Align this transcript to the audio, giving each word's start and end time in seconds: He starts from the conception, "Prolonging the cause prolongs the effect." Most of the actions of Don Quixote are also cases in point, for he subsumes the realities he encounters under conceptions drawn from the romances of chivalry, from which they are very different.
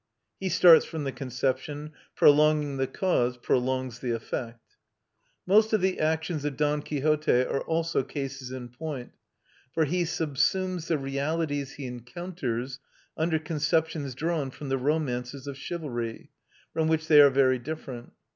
He 0.39 0.49
starts 0.49 0.83
from 0.83 1.03
the 1.03 1.11
conception, 1.11 1.91
"Prolonging 2.15 2.77
the 2.77 2.87
cause 2.87 3.37
prolongs 3.37 3.99
the 3.99 4.15
effect." 4.15 4.77
Most 5.45 5.73
of 5.73 5.81
the 5.81 5.99
actions 5.99 6.43
of 6.43 6.57
Don 6.57 6.81
Quixote 6.81 7.41
are 7.45 7.61
also 7.61 8.01
cases 8.01 8.49
in 8.51 8.69
point, 8.69 9.11
for 9.73 9.85
he 9.85 10.01
subsumes 10.01 10.87
the 10.87 10.97
realities 10.97 11.73
he 11.73 11.85
encounters 11.85 12.79
under 13.15 13.37
conceptions 13.37 14.15
drawn 14.15 14.49
from 14.49 14.69
the 14.69 14.79
romances 14.79 15.45
of 15.45 15.55
chivalry, 15.55 16.31
from 16.73 16.87
which 16.87 17.05
they 17.07 17.21
are 17.21 17.29
very 17.29 17.59
different. 17.59 18.11